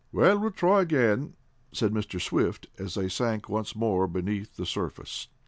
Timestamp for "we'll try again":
0.39-1.35